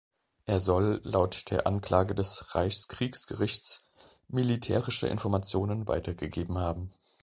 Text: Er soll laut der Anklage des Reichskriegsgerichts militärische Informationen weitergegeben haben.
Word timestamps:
Er 0.45 0.59
soll 0.59 0.99
laut 1.03 1.51
der 1.51 1.67
Anklage 1.67 2.15
des 2.15 2.55
Reichskriegsgerichts 2.55 3.91
militärische 4.29 5.05
Informationen 5.07 5.87
weitergegeben 5.87 6.57
haben. 6.57 6.91